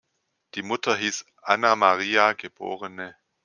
[0.55, 2.59] Die Mutter hieß Anna Maria geb.